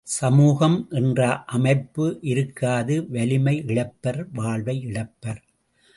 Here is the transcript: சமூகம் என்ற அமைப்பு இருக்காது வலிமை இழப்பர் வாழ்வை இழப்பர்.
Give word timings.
சமூகம் 0.07 0.87
என்ற 0.89 1.19
அமைப்பு 1.49 2.05
இருக்காது 2.21 2.95
வலிமை 3.09 3.55
இழப்பர் 3.67 4.21
வாழ்வை 4.33 4.75
இழப்பர். 4.85 5.41